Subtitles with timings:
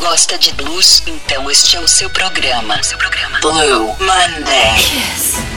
[0.00, 1.02] Gosta de blues?
[1.06, 2.82] Então este é o seu programa.
[2.82, 3.38] Seu programa.
[3.40, 4.74] Blue Monday.
[4.76, 5.49] Yes.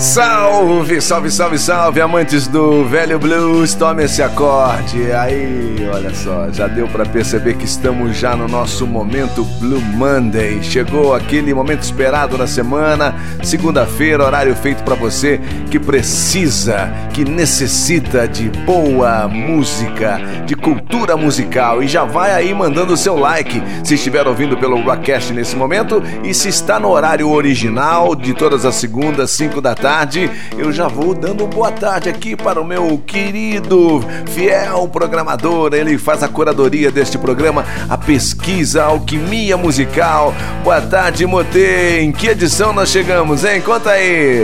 [0.00, 5.12] Salve, salve, salve, salve, amantes do velho blues, tome esse acorde.
[5.12, 10.62] Aí, olha só, já deu para perceber que estamos já no nosso momento Blue Monday.
[10.62, 15.38] Chegou aquele momento esperado na semana, segunda-feira, horário feito para você
[15.70, 22.94] que precisa, que necessita de boa música, de cultura musical e já vai aí mandando
[22.94, 27.28] o seu like se estiver ouvindo pelo Rockcast nesse momento e se está no horário
[27.28, 30.30] original de todas as segundas, 5 da tarde tarde.
[30.56, 35.74] Eu já vou dando boa tarde aqui para o meu querido, fiel programador.
[35.74, 40.32] Ele faz a curadoria deste programa, a pesquisa, a alquimia musical.
[40.62, 42.02] Boa tarde, Motê.
[42.02, 43.60] Em que edição nós chegamos, hein?
[43.60, 44.42] Conta aí.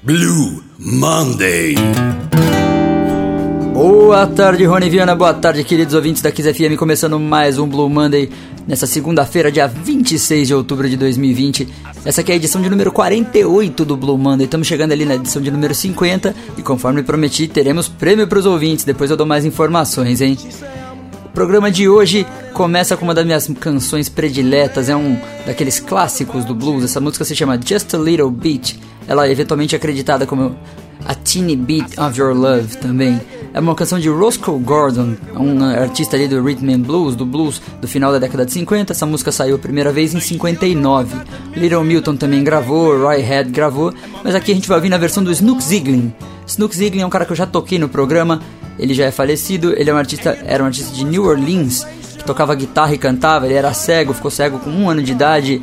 [0.00, 1.74] Blue Monday.
[4.08, 5.14] Boa tarde, Rony Viana.
[5.14, 6.78] Boa tarde, queridos ouvintes da Kiss FM.
[6.78, 8.30] Começando mais um Blue Monday
[8.66, 11.68] nessa segunda-feira, dia 26 de outubro de 2020.
[12.06, 14.46] Essa aqui é a edição de número 48 do Blue Monday.
[14.46, 18.46] Estamos chegando ali na edição de número 50 e conforme prometi, teremos prêmio para os
[18.46, 18.82] ouvintes.
[18.82, 20.38] Depois eu dou mais informações, hein?
[21.26, 26.46] O programa de hoje começa com uma das minhas canções prediletas, é um daqueles clássicos
[26.46, 26.82] do blues.
[26.82, 28.74] Essa música se chama Just a Little Beat.
[29.06, 30.56] Ela é eventualmente acreditada como
[31.04, 33.20] a Teeny Beat of Your Love também.
[33.54, 37.60] É uma canção de Roscoe Gordon, um artista ali do rhythm and blues, do blues
[37.80, 38.92] do final da década de 50.
[38.92, 41.16] Essa música saiu a primeira vez em 59.
[41.56, 45.24] Little Milton também gravou, Roy Head gravou, mas aqui a gente vai ouvir na versão
[45.24, 46.12] do Snook Ziegling.
[46.46, 48.40] Snook Ziegling é um cara que eu já toquei no programa,
[48.78, 51.84] ele já é falecido, ele é um artista, era um artista de New Orleans,
[52.16, 55.60] que tocava guitarra e cantava, ele era cego, ficou cego com um ano de idade,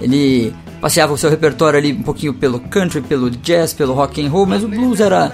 [0.00, 0.54] ele
[0.84, 4.44] passeava o seu repertório ali um pouquinho pelo country, pelo jazz, pelo rock and roll,
[4.44, 5.32] mas o blues era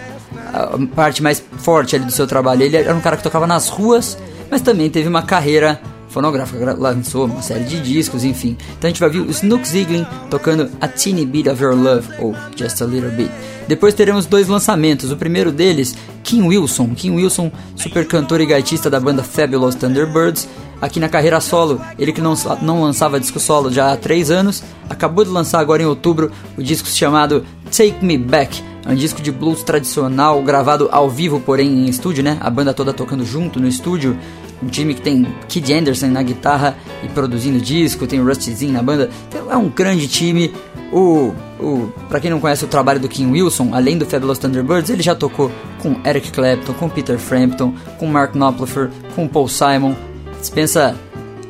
[0.54, 2.62] a parte mais forte ali do seu trabalho.
[2.62, 4.16] Ele era um cara que tocava nas ruas,
[4.48, 8.56] mas também teve uma carreira fonográfica, lançou uma série de discos, enfim.
[8.78, 12.08] Então a gente vai ver o Snook Ziegling tocando A Teeny Bit of Your Love,
[12.20, 13.32] ou Just a Little Bit.
[13.66, 15.10] Depois teremos dois lançamentos.
[15.10, 16.94] O primeiro deles, Kim Wilson.
[16.94, 20.48] Kim Wilson, super cantor e gaitista da banda Fabulous Thunderbirds.
[20.80, 24.62] Aqui na carreira solo, ele que não, não lançava disco solo já há três anos,
[24.88, 29.20] acabou de lançar agora em outubro o disco chamado Take Me Back, é um disco
[29.20, 32.38] de blues tradicional, gravado ao vivo, porém em estúdio, né?
[32.40, 34.16] A banda toda tocando junto no estúdio.
[34.62, 38.82] Um time que tem Kid Anderson na guitarra e produzindo disco, tem Rusty Zinn na
[38.82, 39.08] banda.
[39.28, 40.52] Então, é um grande time.
[40.92, 44.90] O, o, pra quem não conhece o trabalho do Kim Wilson, além do Fabulous Thunderbirds,
[44.90, 49.94] ele já tocou com Eric Clapton, com Peter Frampton, com Mark Knopfler, com Paul Simon.
[50.40, 50.96] Dispensa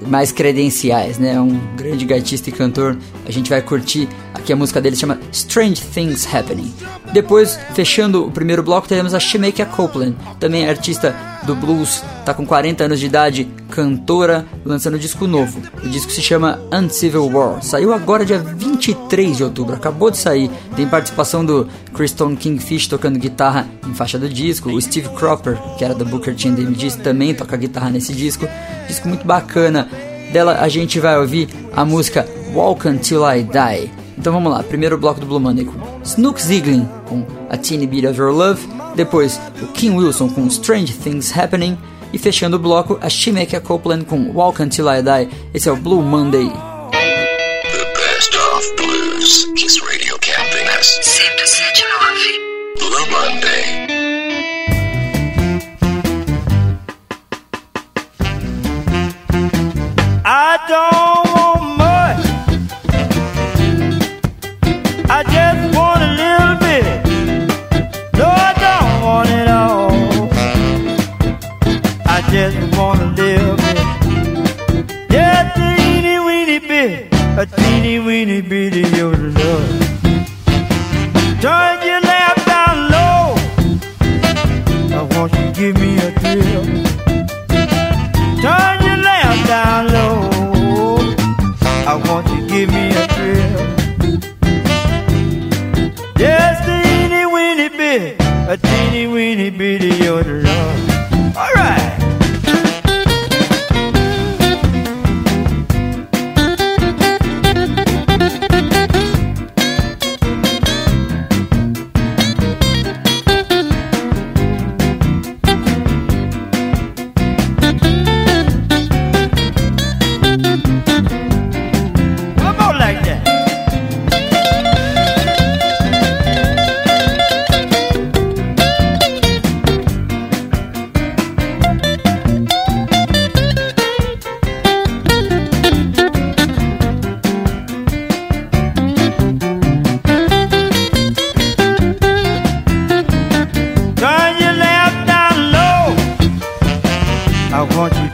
[0.06, 1.40] mais credenciais, né?
[1.40, 2.96] Um grande gaitista e cantor.
[3.26, 6.72] A gente vai curtir aqui a música dele chama Strange Things Happening.
[7.12, 12.46] Depois, fechando o primeiro bloco, teremos a Shemaiah Copeland, também artista do blues, tá com
[12.46, 15.60] 40 anos de idade, cantora, lançando um disco novo.
[15.82, 17.62] O disco se chama Uncivil War.
[17.62, 20.50] Saiu agora dia 23 de outubro, acabou de sair.
[20.76, 25.84] Tem participação do Kristen Kingfish tocando guitarra em faixa do disco, o Steve Cropper, que
[25.84, 28.46] era do Booker T and the também toca guitarra nesse disco.
[28.86, 29.88] Disco muito bacana.
[30.32, 32.24] Dela a gente vai ouvir a música
[32.54, 33.90] Walk Until I Die.
[34.20, 35.72] Então vamos lá, primeiro bloco do Blue Monday com
[36.04, 38.60] Snook Ziegling com A Teeny Bit of Your Love,
[38.94, 41.78] depois o Kim Wilson com Strange Things Happening
[42.12, 45.36] e fechando o bloco a Shemeka Copeland com Walk Until I Die.
[45.54, 46.50] Esse é o Blue Monday.
[46.50, 49.46] The best of blues.
[49.56, 51.00] Kiss Radio Campinas.
[51.00, 52.78] 107.9.
[52.78, 53.79] Blue Monday.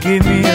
[0.07, 0.46] Give me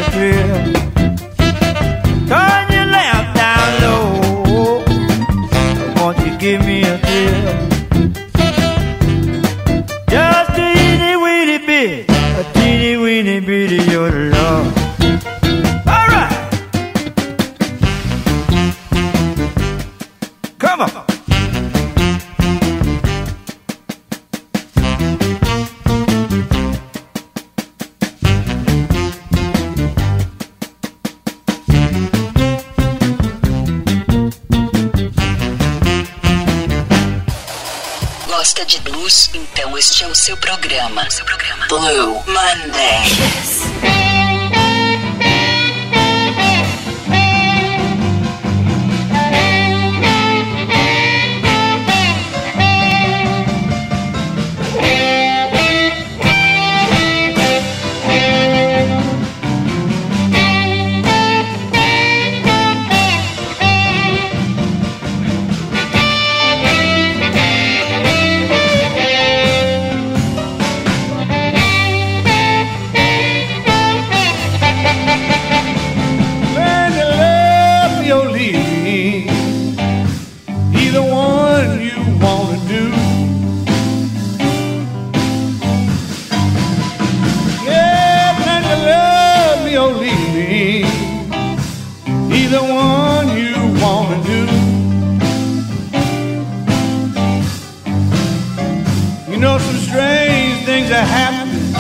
[101.13, 101.75] happening.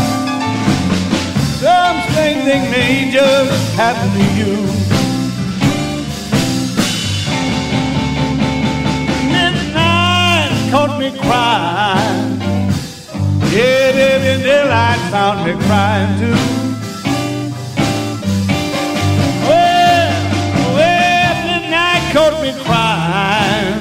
[1.62, 4.52] Some strange thing may just happen to you.
[9.32, 12.40] Midnight caught me crying.
[13.54, 16.38] Yeah, baby, daylight found me crying too.
[19.44, 20.08] Oh,
[20.76, 23.80] midnight caught me crying.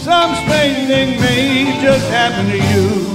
[0.00, 3.09] Some strange thing may just happen to you.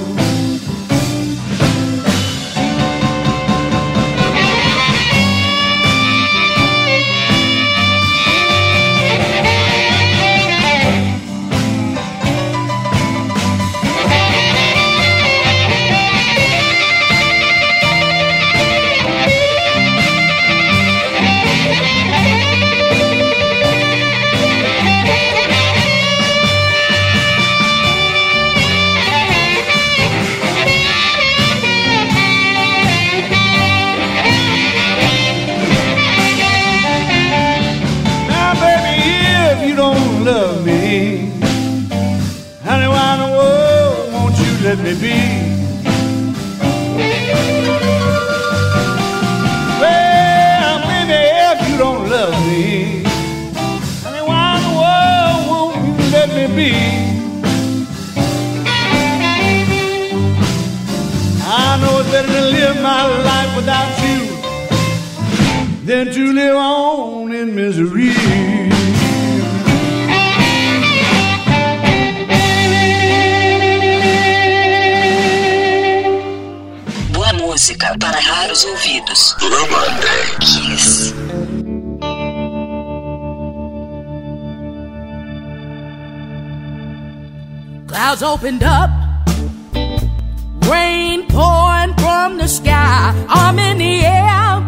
[65.85, 68.09] Than to live on in misery.
[77.13, 79.35] Boa música para raros ouvidos.
[79.39, 80.23] Blue Monday.
[80.39, 81.13] Kiss.
[87.87, 88.89] Clouds opened up,
[90.67, 93.13] rain pouring from the sky.
[93.29, 94.64] I'm in the air,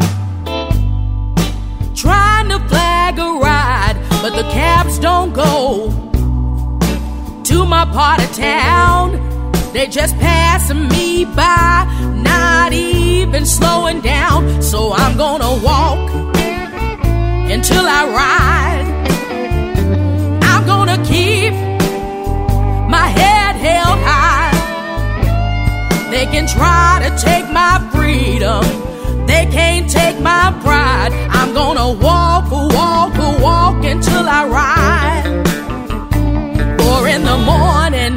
[4.77, 5.89] cabs don't go
[7.43, 9.07] to my part of town.
[9.73, 11.85] They just passing me by,
[12.23, 14.61] not even slowing down.
[14.61, 16.09] So I'm gonna walk
[17.55, 18.87] until I ride.
[20.51, 21.53] I'm gonna keep
[22.97, 24.57] my head held high.
[26.11, 28.63] They can try to take my freedom,
[29.27, 31.11] they can't take my pride.
[31.29, 35.25] I'm gonna walk, walk, walk until I ride.
[36.79, 38.15] Four in the morning,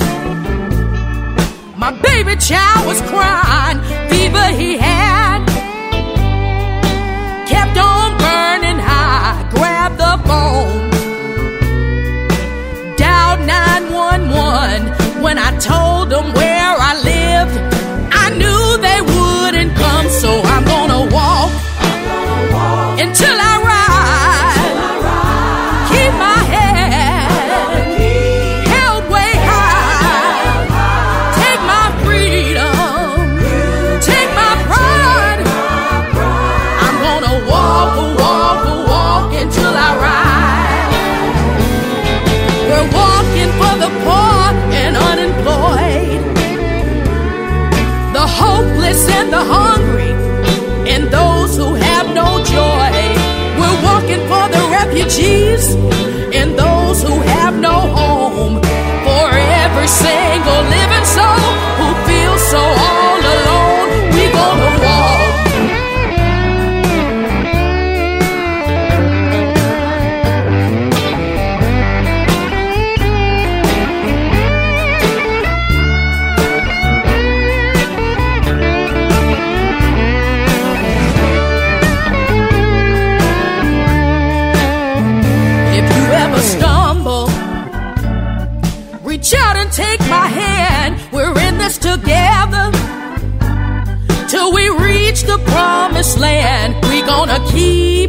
[1.77, 5.20] my baby child was crying, fever he had.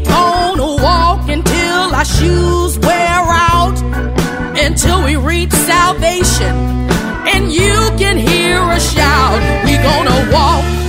[0.04, 3.78] Keep on walking till our shoes wear out,
[4.58, 6.56] until we reach salvation.
[7.34, 9.40] And you can hear us shout.
[9.66, 10.81] We gonna walk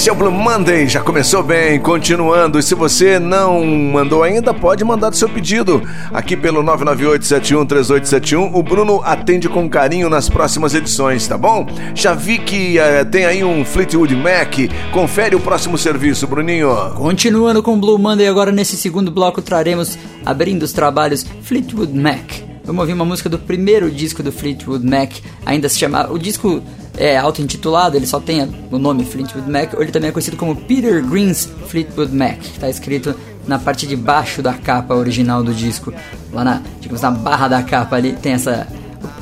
[0.00, 2.58] Esse é o Blue Monday, já começou bem, continuando.
[2.58, 8.50] E se você não mandou ainda, pode mandar o seu pedido aqui pelo 998-713871.
[8.54, 11.66] O Bruno atende com carinho nas próximas edições, tá bom?
[11.94, 14.54] Já vi que eh, tem aí um Fleetwood Mac.
[14.90, 16.74] Confere o próximo serviço, Bruninho.
[16.94, 22.48] Continuando com Blue Monday, agora nesse segundo bloco traremos, abrindo os trabalhos, Fleetwood Mac.
[22.64, 25.12] Vamos ouvir uma música do primeiro disco do Fleetwood Mac,
[25.44, 26.10] ainda se chama.
[26.10, 26.62] O disco
[27.00, 30.54] é auto-intitulado, ele só tem o nome Fleetwood Mac, ou ele também é conhecido como
[30.54, 33.14] Peter Green's Fleetwood Mac, que está escrito
[33.46, 35.94] na parte de baixo da capa original do disco.
[36.30, 38.68] Lá na, digamos, na barra da capa ali tem essa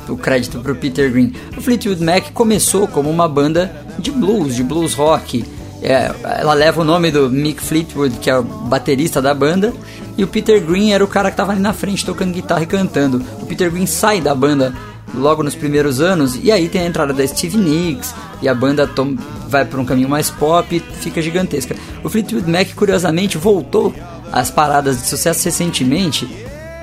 [0.09, 1.31] o crédito pro Peter Green.
[1.55, 5.45] O Fleetwood Mac começou como uma banda de blues, de blues rock.
[5.81, 9.71] É, ela leva o nome do Mick Fleetwood, que é o baterista da banda,
[10.17, 12.65] e o Peter Green era o cara que estava ali na frente tocando guitarra e
[12.65, 13.23] cantando.
[13.41, 14.75] O Peter Green sai da banda
[15.13, 18.87] logo nos primeiros anos, e aí tem a entrada da Steve Nicks, e a banda
[18.87, 19.15] tom-
[19.47, 21.75] vai para um caminho mais pop e fica gigantesca.
[22.03, 23.93] O Fleetwood Mac, curiosamente, voltou
[24.31, 26.27] às paradas de sucesso recentemente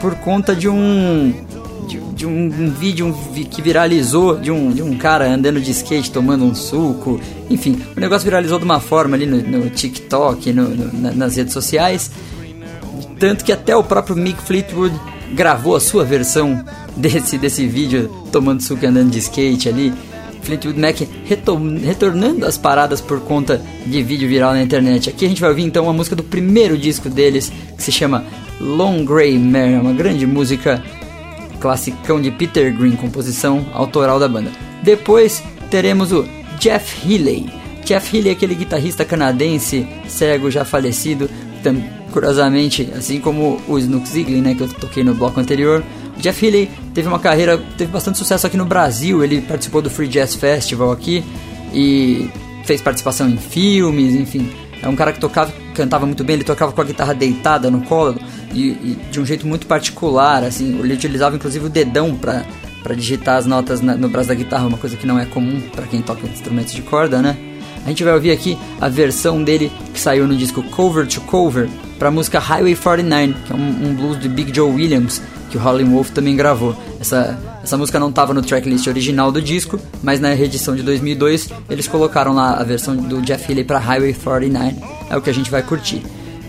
[0.00, 1.32] por conta de um
[1.88, 3.16] de, de um, vídeo
[3.48, 7.20] que viralizou de um, de um cara andando de skate tomando um suco.
[7.48, 11.36] Enfim, o negócio viralizou de uma forma ali no, no TikTok, no- no- na- nas
[11.36, 12.10] redes sociais.
[13.20, 14.94] Tanto que até o próprio Mick Fleetwood
[15.32, 16.62] gravou a sua versão
[16.96, 19.92] desse, desse vídeo tomando suco e andando de skate ali.
[20.42, 20.96] Fleetwood Mac
[21.82, 25.10] retornando às paradas por conta de vídeo viral na internet.
[25.10, 28.24] Aqui a gente vai ouvir então uma música do primeiro disco deles que se chama
[28.60, 30.82] Long Grey Mare, uma grande música
[31.58, 34.52] classicão de Peter Green, composição autoral da banda.
[34.84, 36.24] Depois teremos o
[36.60, 37.50] Jeff Healey.
[37.84, 41.28] Jeff Healey é aquele guitarrista canadense, cego, já falecido,
[42.12, 45.82] curiosamente, assim como o Snook Ziegler, né, que eu toquei no bloco anterior.
[46.18, 50.08] Jeff Healey teve uma carreira, teve bastante sucesso aqui no Brasil, ele participou do Free
[50.08, 51.22] Jazz Festival aqui
[51.72, 52.28] e
[52.64, 54.50] fez participação em filmes, enfim.
[54.82, 57.82] É um cara que tocava, cantava muito bem, ele tocava com a guitarra deitada no
[57.82, 58.16] colo
[58.52, 60.78] e, e de um jeito muito particular, assim.
[60.80, 62.44] Ele utilizava inclusive o dedão para
[62.82, 65.60] para digitar as notas na- no braço da guitarra, uma coisa que não é comum
[65.74, 67.36] para quem toca instrumentos de corda, né?
[67.84, 71.68] A gente vai ouvir aqui a versão dele que saiu no disco Cover to Cover
[71.98, 75.20] para a música Highway 49, que é um, um blues de Big Joe Williams,
[75.56, 76.76] que o Howlin' Wolf também gravou.
[77.00, 81.48] Essa, essa música não estava no tracklist original do disco, mas na reedição de 2002
[81.70, 84.76] eles colocaram lá a versão do Jeff Healey para Highway 49.
[85.08, 86.04] É o que a gente vai curtir.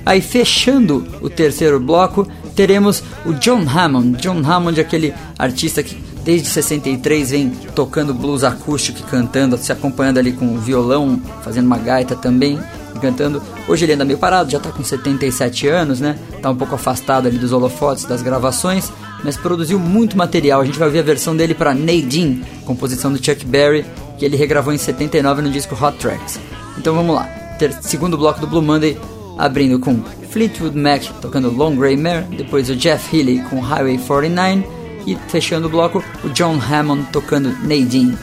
[0.05, 4.21] Aí fechando o terceiro bloco, teremos o John Hammond.
[4.21, 10.33] John Hammond aquele artista que Desde 63 vem tocando blues acústico cantando, se acompanhando ali
[10.33, 12.59] com violão, fazendo uma gaita também
[12.99, 13.41] cantando.
[13.67, 16.17] Hoje ele anda meio parado, já tá com 77 anos, né?
[16.41, 18.91] Tá um pouco afastado ali dos holofotes, das gravações,
[19.23, 20.61] mas produziu muito material.
[20.61, 23.85] A gente vai ver a versão dele para Nadine, composição do Chuck Berry,
[24.17, 26.39] que ele regravou em 79 no disco Hot Tracks.
[26.77, 27.23] Então vamos lá.
[27.57, 28.97] Ter segundo bloco do Blue Monday,
[29.37, 34.63] abrindo com Fleetwood Mac tocando Long Grey Mare, depois o Jeff Healey com Highway 49
[35.07, 38.17] e fechando o bloco o John Hammond tocando Nadine.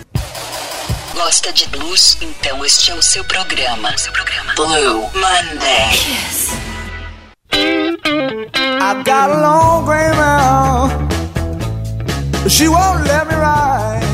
[1.24, 2.18] Gosta de blues?
[2.20, 3.96] Então este é o seu programa.
[3.96, 4.52] Seu programa.
[4.56, 5.88] Blue Monday.
[6.06, 6.52] Yes.
[7.50, 10.90] I got a long mare.
[12.46, 14.04] She won't let me ride.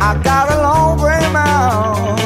[0.00, 2.16] I got a long gray mare.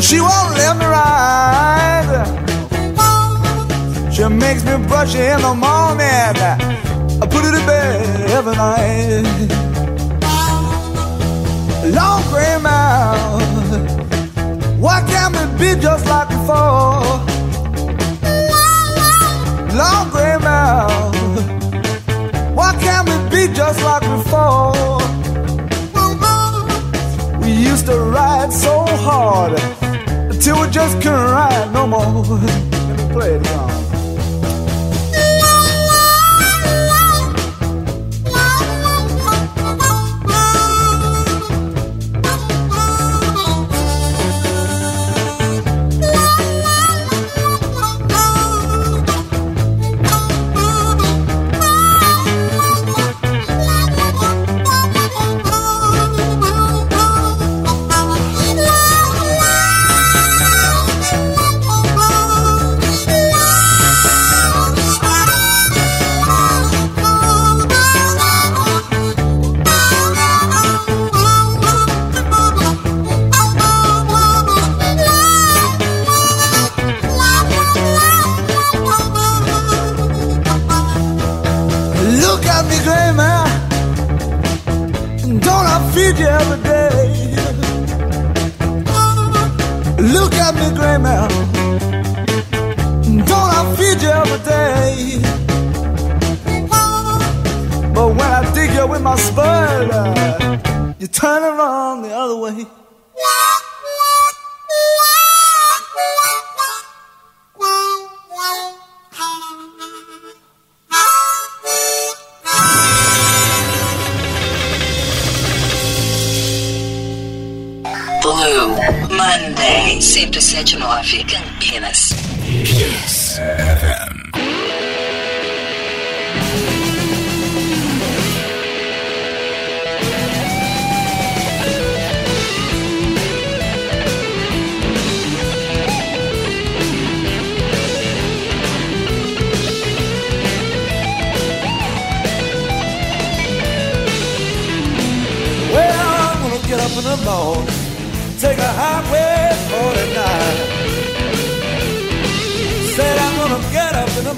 [0.00, 2.26] She won't let me ride.
[4.12, 6.38] She makes me brush in the morning.
[7.20, 9.61] I put it to bed every night.
[11.84, 13.16] Long gray mare.
[14.78, 17.02] Why can't it be just like before?
[19.74, 20.86] Long gray mare.
[22.54, 25.00] Why can't we be just like before?
[27.40, 29.58] We used to ride so hard
[30.30, 32.22] until we just couldn't ride no more.
[32.22, 33.71] Let me play it, y'all.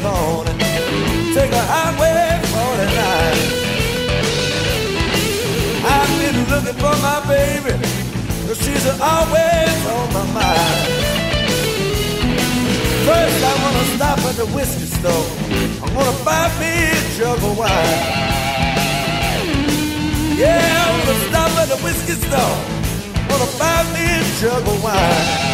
[0.02, 0.59] morning.
[1.35, 3.64] Take a highway 49.
[5.87, 7.74] I've been looking for my baby,
[8.46, 11.04] cause she's always on my mind.
[13.07, 15.26] First, I wanna stop at the whiskey store.
[15.83, 18.24] I wanna buy me a jug of wine.
[20.38, 22.57] Yeah, I wanna stop at the whiskey store.
[23.14, 25.52] I wanna buy me a jug of wine.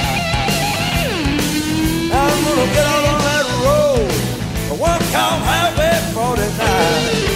[2.12, 4.29] I'm gonna get out on that road.
[4.80, 7.29] Welcome, Highway 49.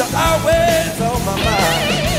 [0.00, 2.09] She's always on my mind.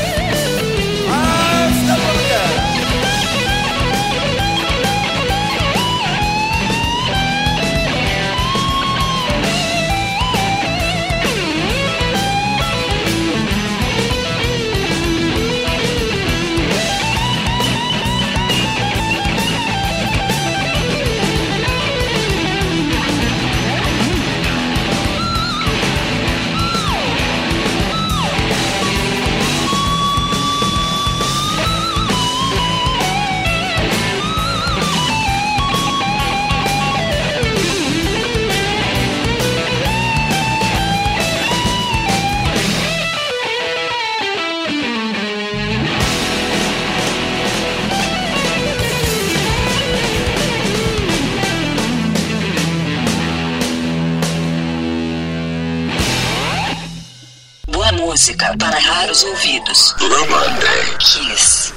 [58.42, 59.94] Música para raros ouvidos.
[59.98, 61.72] Blue Kiss.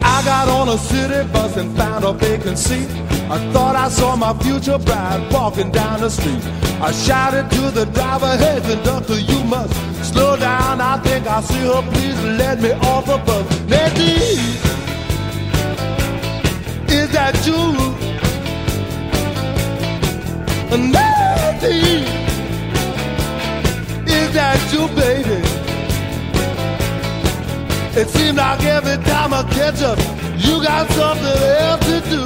[0.00, 2.88] I got on a city bus and found a vacant seat.
[3.28, 6.40] I thought I saw my future bride walking down the street.
[6.80, 10.80] I shouted to the driver, hey conductor, you must slow down.
[10.80, 13.44] I think I see her, please let me off the bus.
[13.68, 14.38] Nadine,
[16.88, 17.81] is that you?
[20.72, 20.80] Is
[24.32, 25.42] that you, baby?
[28.00, 29.98] It seems like every time I catch up,
[30.38, 32.24] you got something else to do.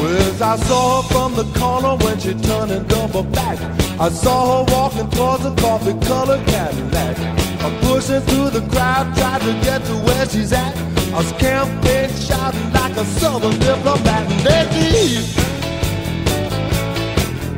[0.00, 3.58] Well, I saw her from the corner when she turned and double back.
[3.98, 7.18] I saw her walking towards a coffee colored Cadillac.
[7.64, 10.89] I'm pushing through the crowd, trying to get to where she's at.
[11.12, 14.28] I was campaign shouting like a southern diplomat.
[14.44, 15.16] Nikki,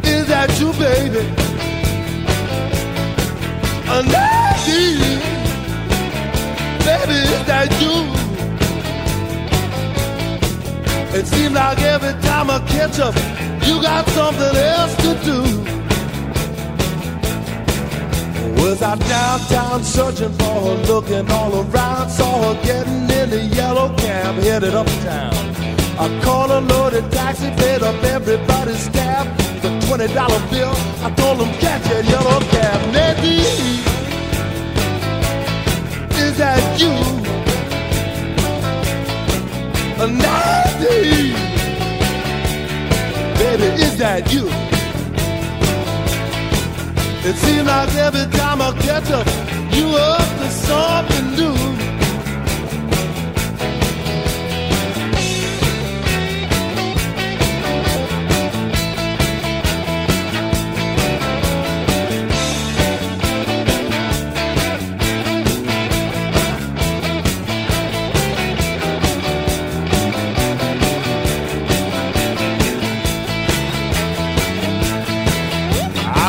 [0.09, 1.21] is that you, baby?
[3.89, 4.97] A lady,
[6.87, 7.97] baby, is that you?
[11.19, 13.15] It seems like every time I catch up,
[13.67, 15.72] you got something else to do.
[18.63, 23.89] Was I downtown searching for her, looking all around, saw her getting in the yellow
[23.97, 25.35] cab, headed uptown.
[25.99, 29.27] I called a loaded taxi, paid up everybody's tab.
[29.63, 32.79] The twenty dollar bill, I told them catch that yellow cab.
[32.95, 33.83] Nadine,
[36.23, 36.95] is that you?
[40.07, 41.35] Nadine,
[43.39, 44.62] baby, is that you?
[47.25, 49.27] It seems like every time I catch up,
[49.73, 51.82] you up to something new.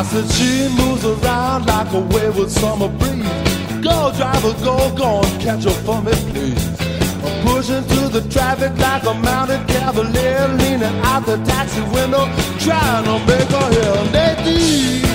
[0.04, 3.24] I said she moves around like a wayward summer breeze.
[3.82, 6.82] Go driver, go, go and catch her for me, please.
[7.24, 12.26] I'm pushing through the traffic like a mounted cavalier, leaning out the taxi window,
[12.60, 13.96] trying to make her hear.
[14.12, 15.06] Nadine,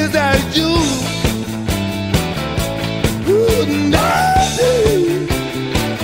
[0.00, 0.72] is that you?
[3.30, 3.92] Ooh,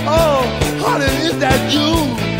[0.05, 0.43] oh,
[0.79, 2.30] honey, is that you?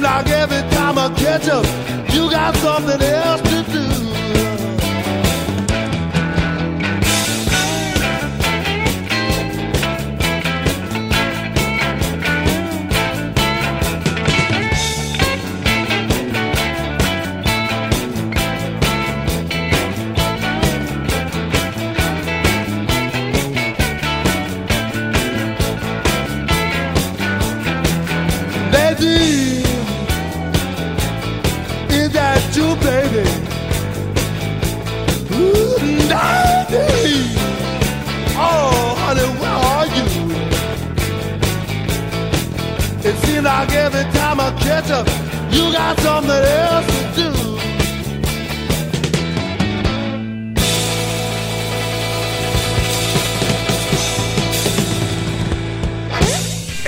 [0.00, 1.64] Seems like every time I catch up,
[2.14, 3.49] you got something else
[43.50, 45.06] like every time I catch up,
[45.50, 46.86] you got something else
[47.16, 47.50] to do.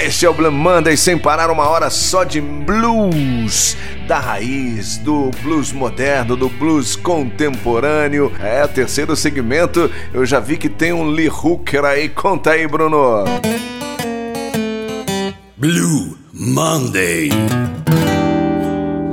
[0.04, 5.30] Este é o Blamanda e sem parar uma hora só de blues da raiz, do
[5.42, 8.32] blues moderno, do blues contemporâneo.
[8.40, 12.08] É, terceiro segmento, eu já vi que tem um Lee Hooker aí.
[12.08, 13.24] Conta aí, Bruno.
[15.62, 17.30] Blue Monday.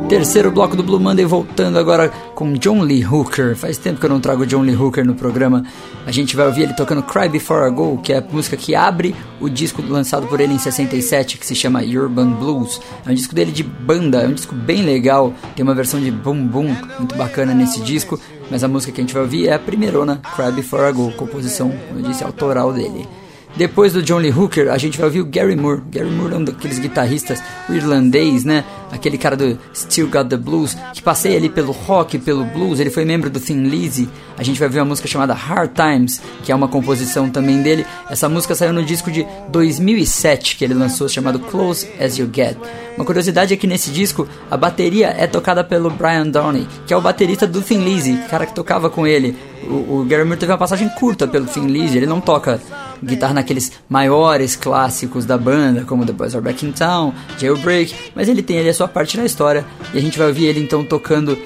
[0.10, 3.56] Terceiro bloco do Blue Monday voltando agora com John Lee Hooker.
[3.56, 5.64] Faz tempo que eu não trago John Lee Hooker no programa.
[6.08, 8.74] A gente vai ouvir ele tocando Cry Before I Go, que é a música que
[8.74, 12.82] abre o disco lançado por ele em 67, que se chama Urban Blues.
[13.06, 15.32] É um disco dele de banda, é um disco bem legal.
[15.56, 19.04] Tem uma versão de boom boom muito bacana nesse disco, mas a música que a
[19.04, 22.74] gente vai ouvir é a primeirona, Cry Before I Go, composição, como eu disse, autoral
[22.74, 23.08] dele.
[23.56, 25.82] Depois do John Lee Hooker, a gente vai ouvir o Gary Moore.
[25.92, 28.64] Gary Moore é um daqueles guitarristas irlandês, né?
[28.92, 32.80] Aquele cara do Still Got the Blues, que passeia ali pelo rock, pelo blues.
[32.80, 34.08] Ele foi membro do Thin Lizzy.
[34.38, 37.86] A gente vai ver uma música chamada Hard Times, que é uma composição também dele.
[38.10, 42.58] Essa música saiu no disco de 2007 que ele lançou, chamado Close As You Get.
[42.96, 46.98] Uma curiosidade é que nesse disco a bateria é tocada pelo Brian Downey, que é
[46.98, 49.36] o baterista do Thin Lizzy, cara que tocava com ele.
[49.64, 52.62] O, o Gary Moore teve uma passagem curta pelo Lizzy, ele não toca
[53.04, 58.28] guitarra naqueles maiores clássicos da banda, como The Boys Are Back in Town, Jailbreak, mas
[58.28, 60.84] ele tem ali a sua parte na história e a gente vai ouvir ele então
[60.84, 61.38] tocando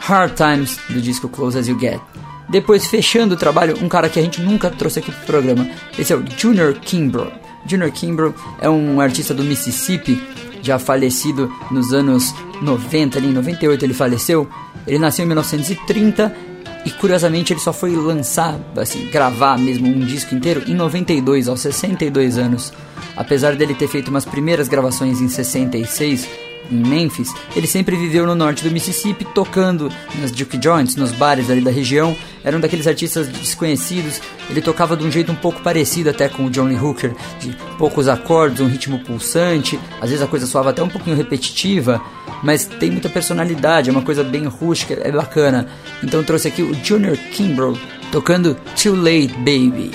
[0.00, 2.00] Hard Times do disco Close As You Get.
[2.48, 5.66] Depois, fechando o trabalho, um cara que a gente nunca trouxe aqui pro programa.
[5.98, 7.32] Esse é o Junior Kimbrough.
[7.66, 10.20] Junior Kimbrough é um artista do Mississippi,
[10.60, 14.48] já falecido nos anos 90, ali em 98 ele faleceu.
[14.86, 16.51] Ele nasceu em 1930
[16.84, 21.60] e curiosamente ele só foi lançar, assim, gravar mesmo um disco inteiro em 92, aos
[21.60, 22.72] 62 anos.
[23.16, 26.28] Apesar dele ter feito umas primeiras gravações em 66,
[26.72, 31.50] em Memphis, ele sempre viveu no norte do Mississippi, tocando nas Duke Joints, nos bares
[31.50, 32.16] ali da região.
[32.44, 34.20] Era um daqueles artistas desconhecidos.
[34.50, 37.56] Ele tocava de um jeito um pouco parecido até com o John Lee Hooker, de
[37.78, 39.78] poucos acordes, um ritmo pulsante.
[40.00, 42.02] Às vezes a coisa soava até um pouquinho repetitiva,
[42.42, 45.68] mas tem muita personalidade, é uma coisa bem rústica, é bacana.
[46.02, 47.78] Então trouxe aqui o Junior Kimbrough
[48.10, 49.90] tocando Too Late Baby.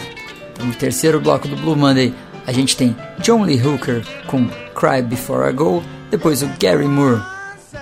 [0.53, 2.13] Então, no terceiro bloco do Blue Monday,
[2.47, 7.21] a gente tem John Lee Hooker com Cry Before I Go depois o Gary Moore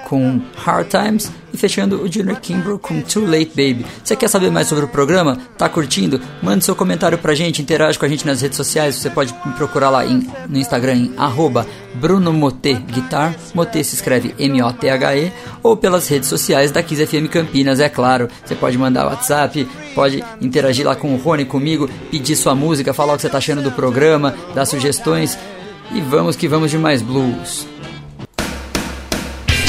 [0.05, 3.85] com Hard Times e fechando o Junior Kimbrough com Too Late Baby.
[4.03, 5.37] Você quer saber mais sobre o programa?
[5.57, 6.21] Tá curtindo?
[6.41, 8.95] Mande seu comentário pra gente, interage com a gente nas redes sociais.
[8.95, 13.35] Você pode me procurar lá em, no Instagram em arroba Bruno Moté Guitar.
[13.53, 15.31] Moté se escreve M-O-T-H-E
[15.63, 18.27] ou pelas redes sociais da Kiss FM Campinas, é claro.
[18.45, 23.13] Você pode mandar WhatsApp, pode interagir lá com o Rony, comigo, pedir sua música, falar
[23.13, 25.37] o que você tá achando do programa, dar sugestões.
[25.91, 27.74] E vamos que vamos de mais blues.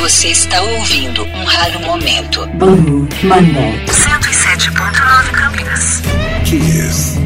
[0.06, 2.46] Você está ouvindo um raro momento.
[2.54, 3.84] Blue Monday.
[3.86, 6.00] 107.9 Campinas.
[6.44, 7.18] Kiss.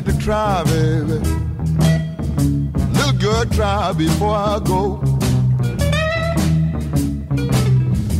[0.00, 1.18] Got to try, baby.
[2.94, 5.02] Little girl, try before I go.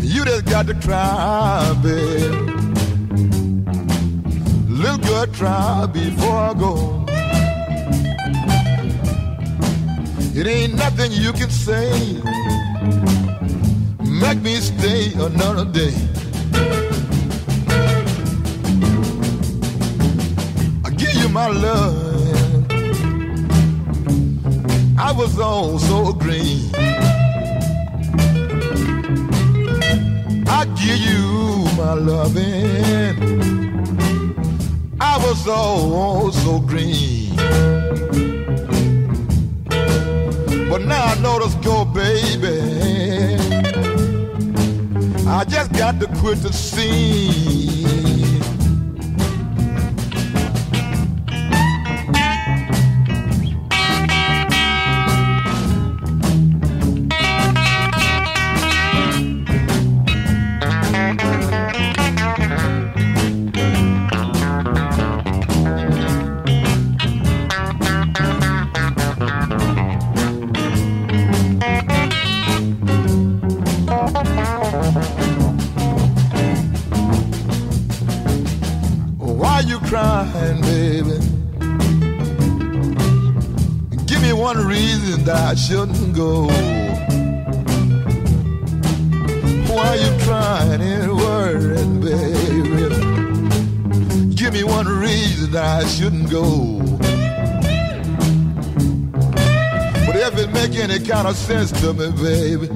[0.03, 2.37] You just got to try, baby.
[4.69, 7.07] Little girl, try before I go.
[10.35, 12.21] It ain't nothing you can say.
[14.05, 15.95] Make me stay another day.
[21.33, 22.67] My love.
[24.99, 26.75] I was all so green.
[30.49, 33.17] I give you my loving.
[35.01, 37.37] I was all so green.
[40.69, 42.59] But now I know let's go, baby.
[45.29, 48.00] I just got to quit the scene.
[85.71, 86.49] Shouldn't go.
[89.73, 92.89] why you crying and worrying, baby.
[94.35, 96.81] Give me one reason I shouldn't go.
[100.07, 102.69] But if it make any kind of sense to me, baby,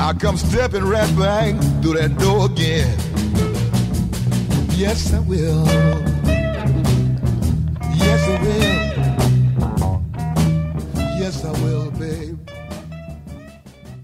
[0.00, 2.98] I'll come stepping right back through that door again.
[4.74, 5.95] Yes, I will.
[11.46, 12.36] I will, babe.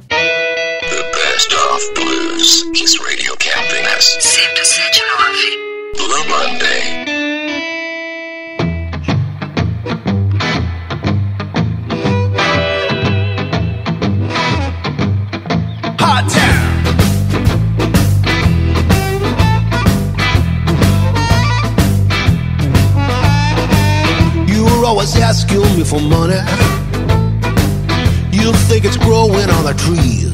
[0.08, 2.64] The best of blues.
[2.72, 4.14] Kiss Radio Campinas.
[4.22, 5.58] 1079.
[5.98, 6.82] Blue Monday.
[15.98, 16.68] Hot town.
[24.46, 26.71] You were always asking me for money.
[29.72, 30.32] The trees.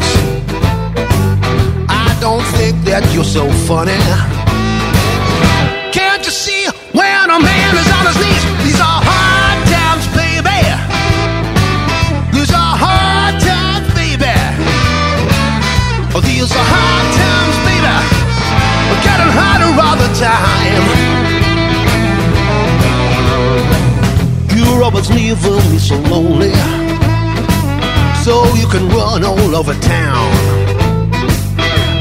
[1.88, 3.98] I don't think that you're so funny.
[5.92, 8.44] Can't you see when a man is on his knees?
[8.66, 10.60] These are hard times, baby.
[12.34, 14.34] These are hard times, baby.
[16.14, 17.96] Oh, these are hard times, baby.
[18.88, 20.84] We're getting harder all the time.
[24.56, 26.87] You're always leaving me so lonely.
[28.28, 30.28] So you can run all over town.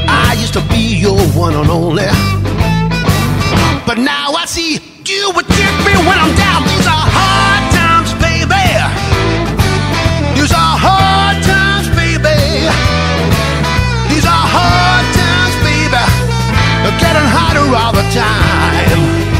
[0.06, 2.04] I used to be your one and only.
[3.86, 4.74] But now I see
[5.06, 6.60] you would me when I'm down.
[6.68, 8.68] These are hard times, baby.
[10.36, 12.68] These are hard times, baby.
[14.12, 16.04] These are hard times, baby.
[16.84, 19.37] They're getting harder all the time.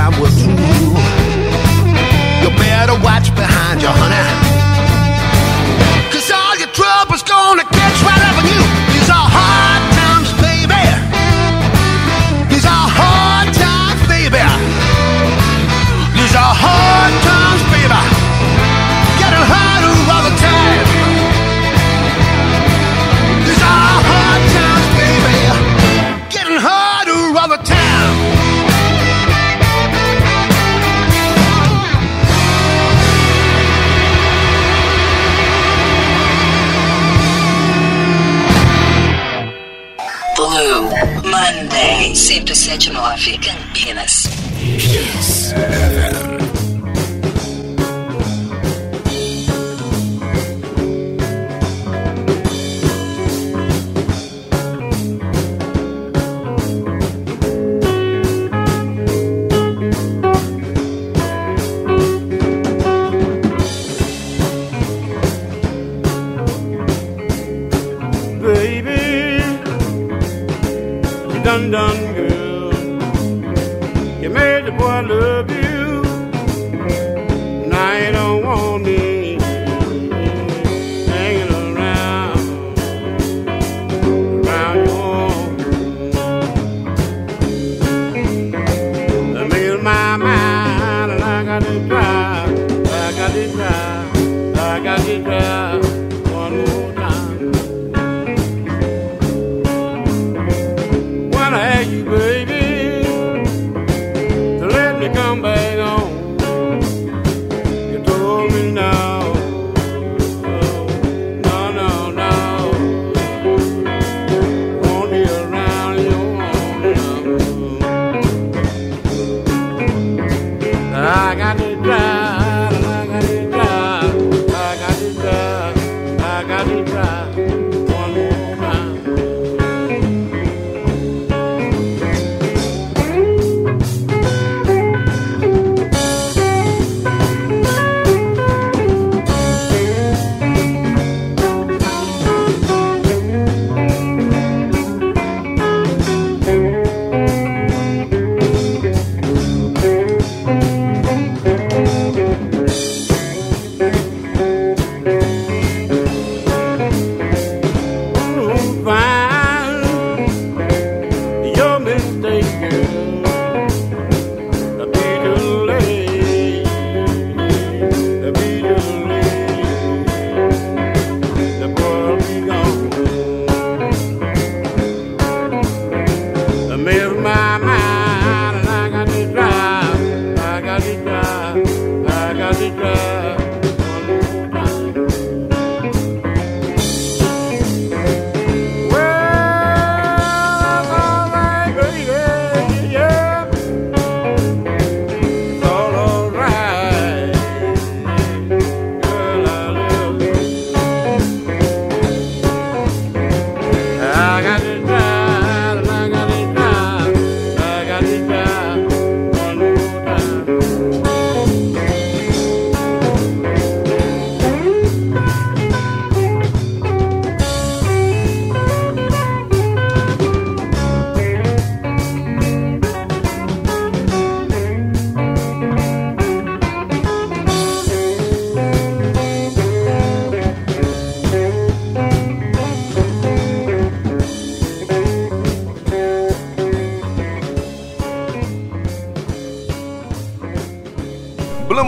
[0.00, 0.69] time will soon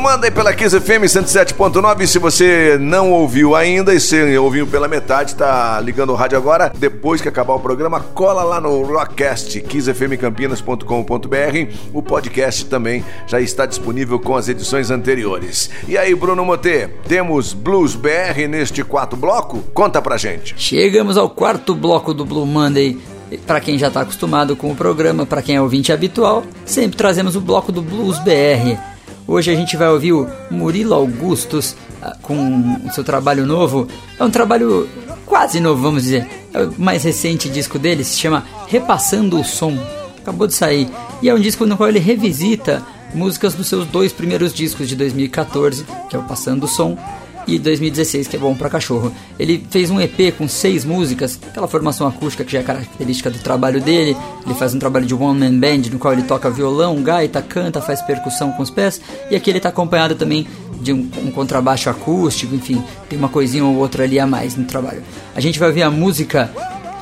[0.03, 2.07] Blue Monday pela Kiss FM 107.9.
[2.09, 6.73] Se você não ouviu ainda e se ouviu pela metade, tá ligando o rádio agora.
[6.77, 11.77] Depois que acabar o programa, cola lá no Rockcast, kissfmcampinas.com.br.
[11.95, 15.71] O podcast também já está disponível com as edições anteriores.
[15.87, 19.63] E aí, Bruno Motê, temos Blues BR neste quarto bloco?
[19.73, 20.53] Conta pra gente.
[20.57, 22.99] Chegamos ao quarto bloco do Blue Monday.
[23.47, 27.37] Para quem já está acostumado com o programa, para quem é ouvinte habitual, sempre trazemos
[27.37, 28.92] o bloco do Blues BR.
[29.33, 33.89] Hoje a gente vai ouvir o Murilo Augustus ah, com seu trabalho novo.
[34.21, 34.87] É um trabalho
[35.25, 36.29] quase novo, vamos dizer.
[36.53, 39.79] É o mais recente disco dele, se chama Repassando o Som.
[40.21, 40.87] Acabou de sair.
[41.23, 42.83] E é um disco no qual ele revisita
[43.15, 46.99] músicas dos seus dois primeiros discos de 2014, que é o Passando o Som
[47.47, 49.13] e 2016, que é bom para cachorro.
[49.39, 53.39] Ele fez um EP com seis músicas, aquela formação acústica que já é característica do
[53.39, 54.17] trabalho dele.
[54.45, 57.81] Ele faz um trabalho de one man band no qual ele toca violão, gaita, canta,
[57.81, 59.01] faz percussão com os pés.
[59.31, 60.47] E aqui ele está acompanhado também
[60.81, 64.65] de um, um, contrabaixo acústico, enfim, tem uma coisinha ou outra ali a mais no
[64.65, 65.03] trabalho.
[65.35, 66.51] A gente vai ver a música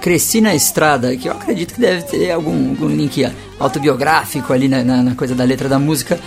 [0.01, 3.27] Cresci na Estrada, que eu acredito que deve ter algum, algum link
[3.59, 6.19] autobiográfico ali na, na, na coisa da letra da música.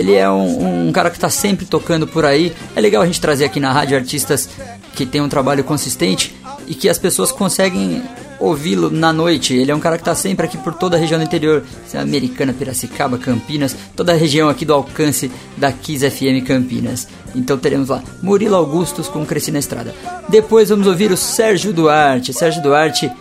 [0.00, 2.54] Ele é um, um cara que está sempre tocando por aí.
[2.74, 4.48] É legal a gente trazer aqui na rádio artistas
[4.94, 6.34] que tem um trabalho consistente
[6.66, 8.02] e que as pessoas conseguem
[8.38, 9.52] ouvi-lo na noite.
[9.52, 12.54] Ele é um cara que está sempre aqui por toda a região do interior, Americana,
[12.54, 17.06] Piracicaba, Campinas, toda a região aqui do alcance da Kiss FM Campinas.
[17.34, 19.94] Então teremos lá Murilo Augustus com Cresci na Estrada.
[20.30, 22.32] Depois vamos ouvir o Sérgio Duarte.
[22.32, 23.12] Sérgio Duarte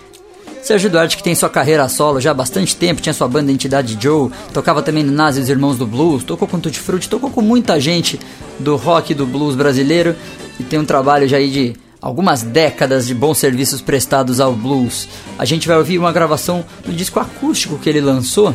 [0.62, 3.98] Sérgio Duarte, que tem sua carreira solo já há bastante tempo, tinha sua banda Entidade
[4.00, 7.42] Joe, tocava também no Nazi os Irmãos do Blues, tocou com Tutti Frutti, tocou com
[7.42, 8.20] muita gente
[8.60, 10.16] do rock e do blues brasileiro
[10.60, 15.08] e tem um trabalho já aí de algumas décadas de bons serviços prestados ao blues.
[15.38, 18.54] A gente vai ouvir uma gravação do disco acústico que ele lançou.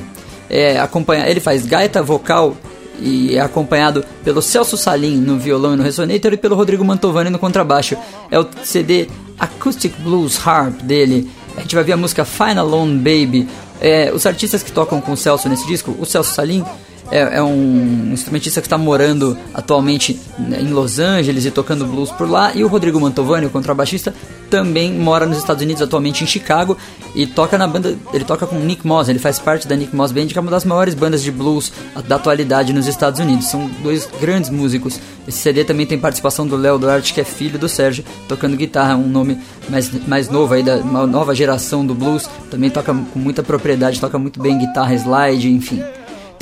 [0.49, 2.57] É, acompanha, ele faz gaita, vocal
[3.01, 7.31] e é acompanhado pelo Celso Salim no violão e no resonator e pelo Rodrigo Mantovani
[7.31, 7.97] no contrabaixo.
[8.31, 11.31] É o CD Acoustic Blues Harp dele.
[11.57, 13.49] A gente vai ver a música Final Lone Baby.
[13.81, 16.65] É, os artistas que tocam com o Celso nesse disco, o Celso Salim
[17.11, 22.29] é, é um instrumentista que está morando atualmente em Los Angeles e tocando blues por
[22.29, 22.55] lá.
[22.55, 24.15] E o Rodrigo Mantovani, o contrabaixista,
[24.51, 26.77] também mora nos Estados Unidos, atualmente em Chicago,
[27.15, 27.97] e toca na banda.
[28.13, 30.51] Ele toca com Nick Moss, ele faz parte da Nick Moss Band, que é uma
[30.51, 31.73] das maiores bandas de blues
[32.07, 33.47] da atualidade nos Estados Unidos.
[33.47, 34.99] São dois grandes músicos.
[35.27, 38.97] Esse CD também tem participação do Léo Duarte, que é filho do Sérgio, tocando guitarra,
[38.97, 39.39] um nome
[39.69, 42.29] mais, mais novo aí, da uma nova geração do blues.
[42.51, 45.83] Também toca com muita propriedade, toca muito bem guitarra, slide, enfim.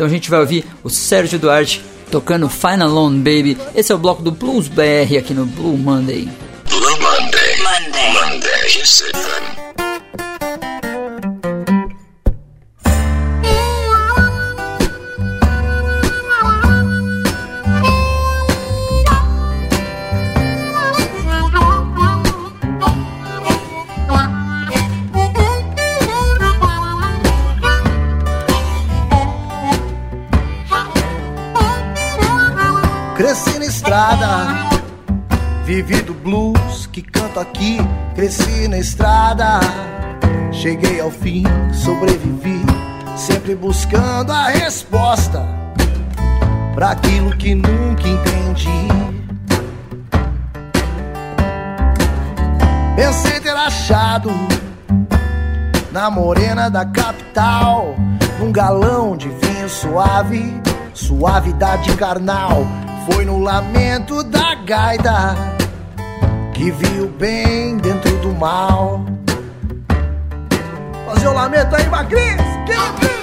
[0.03, 1.81] Então a gente vai ouvir o Sérgio Duarte
[2.11, 3.57] tocando Final Lone Baby.
[3.73, 6.29] Esse é o bloco do Blues BR aqui no Blue Monday.
[6.69, 7.57] Blue Monday.
[7.59, 8.13] Monday.
[8.13, 9.62] Monday.
[35.65, 37.79] Vivi do blues que canto aqui,
[38.15, 39.61] cresci na estrada.
[40.51, 42.63] Cheguei ao fim, sobrevivi,
[43.17, 45.47] sempre buscando a resposta
[46.75, 48.89] para aquilo que nunca entendi.
[52.97, 54.31] Pensei ter achado
[55.93, 57.95] na morena da capital,
[58.41, 60.61] num galão de vinho suave,
[60.93, 62.67] suavidade carnal.
[63.07, 65.35] Foi no lamento da gaita
[66.55, 69.05] que viu bem dentro do mal.
[71.07, 72.37] Fazer o lamento aí, Macris!
[72.67, 73.22] Que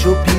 [0.00, 0.29] Chopin.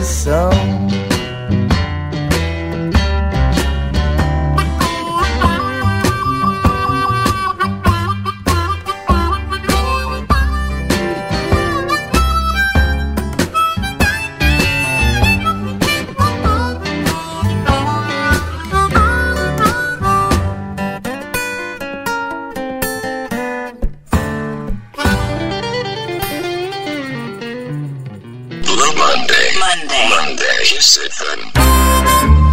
[29.61, 30.09] Monday.
[30.09, 30.57] Monday.
[30.63, 32.50] Kiss FM.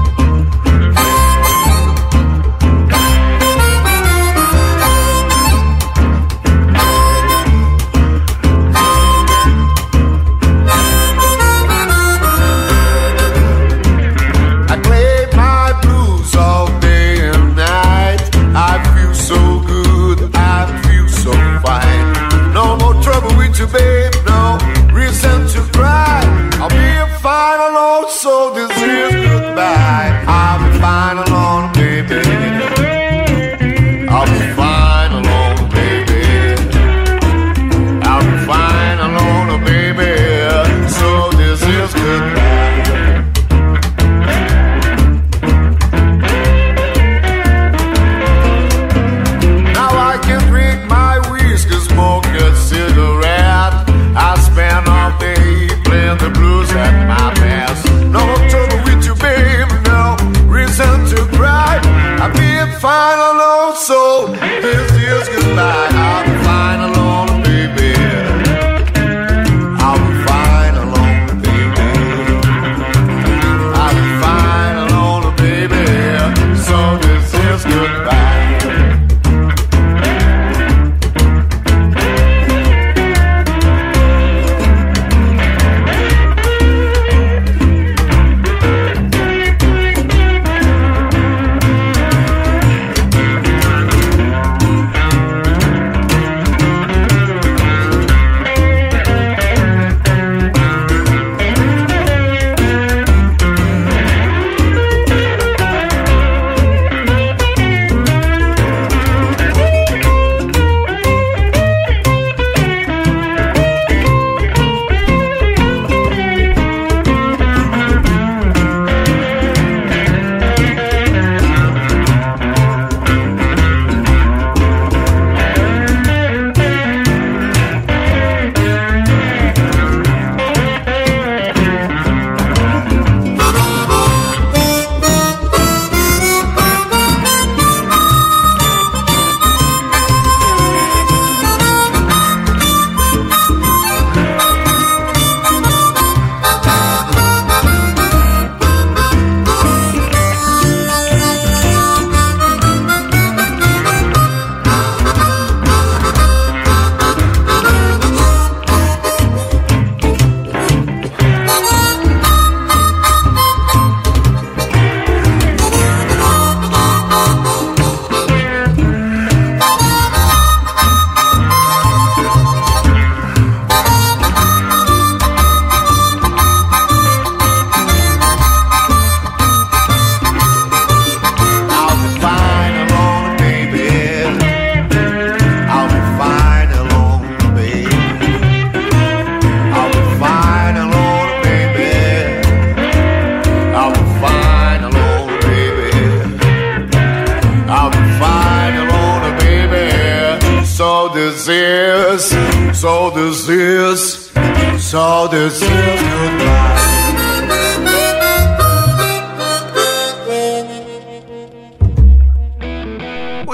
[205.39, 206.88] to slip goodbye.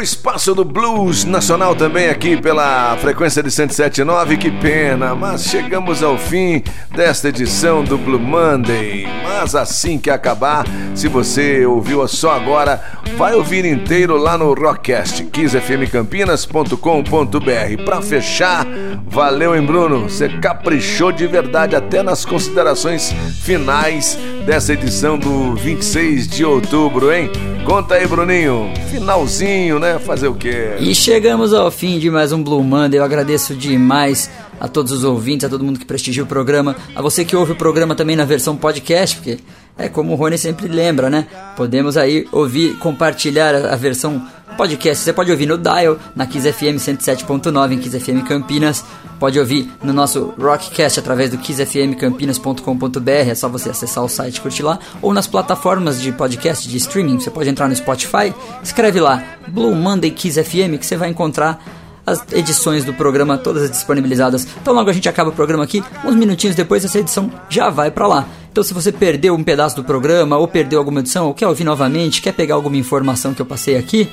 [0.05, 6.19] Espaço do blues nacional também aqui pela frequência de 107.9, que pena, mas chegamos ao
[6.19, 6.63] fim
[6.95, 9.07] desta edição do Blue Monday.
[9.23, 12.85] Mas assim que acabar, se você ouviu só agora,
[13.17, 17.85] vai ouvir inteiro lá no Rockcast, kissfmcampinas.com.br.
[17.87, 18.67] Pra fechar,
[19.07, 20.03] valeu, hein, Bruno?
[20.03, 23.11] Você caprichou de verdade até nas considerações
[23.43, 27.31] finais dessa edição do 26 de outubro, hein?
[27.65, 28.71] Conta aí, Bruninho.
[28.91, 29.99] Finalzinho, né?
[29.99, 30.77] Fazer o quê?
[30.81, 33.01] E chegamos ao fim de mais um Blue Monday.
[33.01, 37.01] Eu agradeço demais a todos os ouvintes, a todo mundo que prestigia o programa, a
[37.01, 39.39] você que ouve o programa também na versão podcast, porque
[39.79, 41.27] é como o Rony sempre lembra, né?
[41.57, 44.23] Podemos aí ouvir, compartilhar a versão
[44.57, 45.05] podcast.
[45.05, 48.85] Você pode ouvir no Dial, na Kiss FM 107.9 em Kiss FM Campinas.
[49.19, 53.11] Pode ouvir no nosso Rockcast através do kissfmcampinas.com.br.
[53.11, 54.79] É só você acessar o site e curtir lá.
[55.01, 57.19] Ou nas plataformas de podcast, de streaming.
[57.21, 61.63] Você pode entrar no Spotify, escreve lá Blue Monday Kiss FM que você vai encontrar
[62.07, 64.47] as edições do programa todas disponibilizadas.
[64.61, 67.91] Então logo a gente acaba o programa aqui, uns minutinhos depois essa edição já vai
[67.91, 68.29] para lá.
[68.53, 71.65] Então se você perdeu um pedaço do programa ou perdeu alguma edição ou quer ouvir
[71.65, 74.09] novamente, quer pegar alguma informação que eu passei aqui,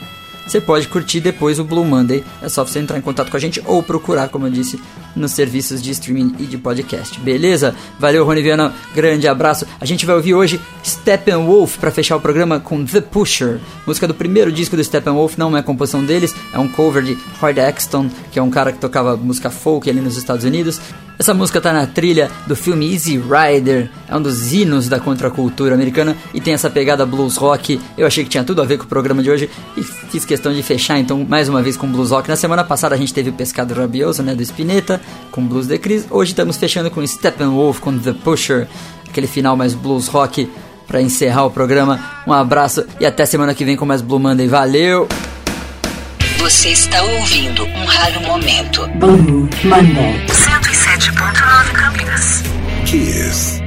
[0.52, 2.26] você pode curtir depois o Blue Monday.
[2.41, 4.78] É só você entrar em contato com a gente ou procurar, como eu disse,
[5.16, 7.18] nos serviços de streaming e de podcast.
[7.22, 7.74] Beleza?
[7.97, 8.74] Valeu, Rony Viana.
[8.93, 9.66] Grande abraço.
[9.80, 13.62] A gente vai ouvir hoje Steppenwolf para fechar o programa com The Pusher.
[13.88, 17.60] Música do primeiro disco do Steppenwolf, não é composição deles, é um cover de Howard
[17.62, 20.82] Axton, que é um cara que tocava música folk ali nos Estados Unidos.
[21.22, 25.76] Essa música tá na trilha do filme Easy Rider, é um dos hinos da contracultura
[25.76, 27.80] americana e tem essa pegada blues rock.
[27.96, 29.48] Eu achei que tinha tudo a ver com o programa de hoje
[29.78, 32.28] e fiz questão de fechar então mais uma vez com blues rock.
[32.28, 35.00] Na semana passada a gente teve o Pescado Rabioso, né, do Spinetta,
[35.30, 36.08] com blues de Chris.
[36.10, 38.68] Hoje estamos fechando com Steppenwolf, com The Pusher,
[39.08, 40.50] aquele final mais blues rock
[40.88, 42.04] para encerrar o programa.
[42.26, 44.48] Um abraço e até semana que vem com mais Blue Monday.
[44.48, 45.08] Valeu!
[46.42, 48.88] Você está ouvindo um raro momento.
[48.96, 50.26] Blue Monday.
[50.26, 52.42] 107.9 Campinas.
[52.84, 53.61] Kiss.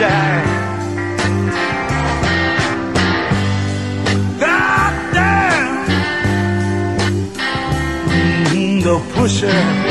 [0.00, 0.42] Die.
[4.38, 5.76] God damn,
[8.06, 9.89] Mhm, the pusher.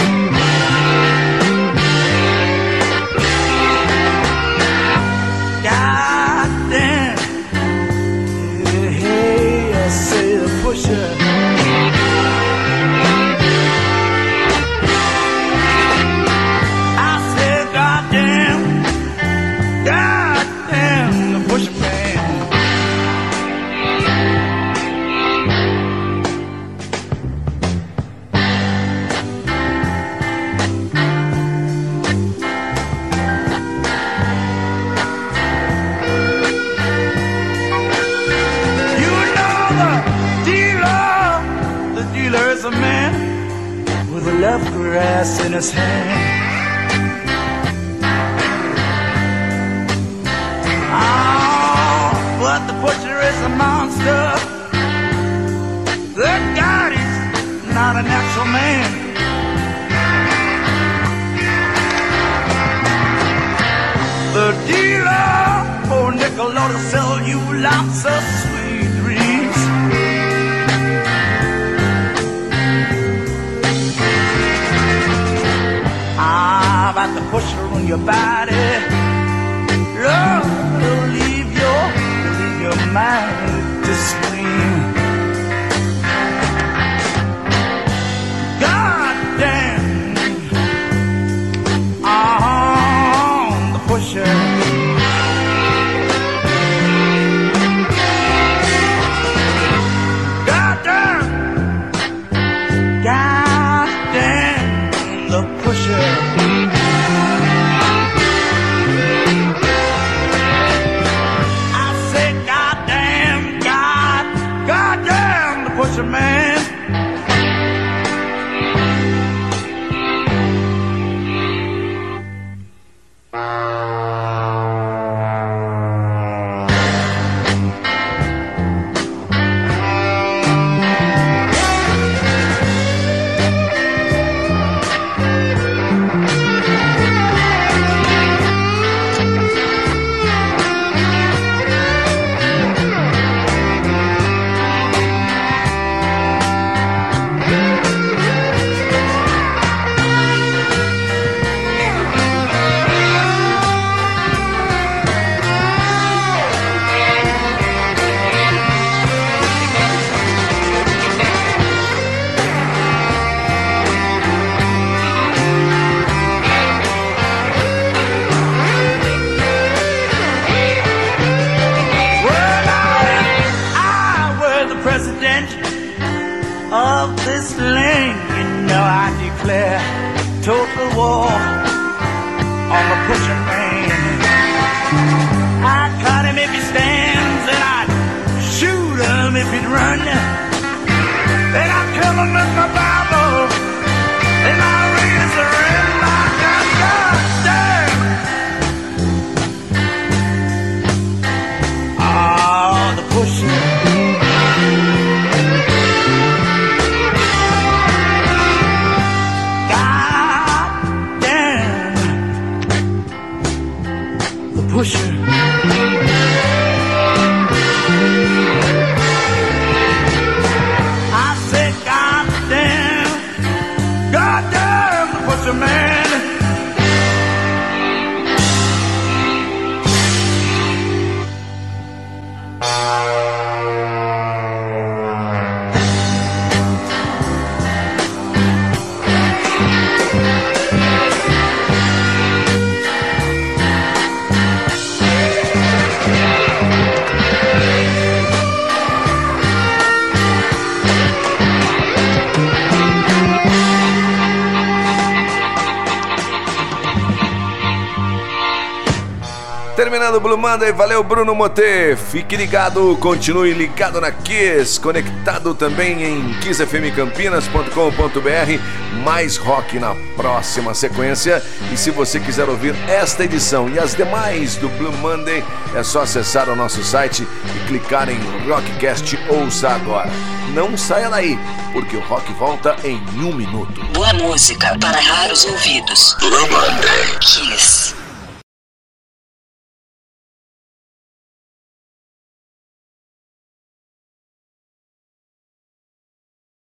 [260.39, 261.97] Blue Monday, valeu Bruno Moté.
[261.97, 269.03] Fique ligado, continue ligado na Kiss, conectado também em kissfmcampinas.com.br.
[269.03, 271.43] Mais rock na próxima sequência.
[271.73, 275.43] E se você quiser ouvir esta edição e as demais do Blue Monday,
[275.75, 280.09] é só acessar o nosso site e clicar em Rockcast Ouça Agora.
[280.53, 281.37] Não saia daí,
[281.73, 283.83] porque o rock volta em um minuto.
[283.93, 286.15] Boa música para raros ouvidos.
[286.21, 287.17] Blue Monday.
[287.19, 287.78] Kiss.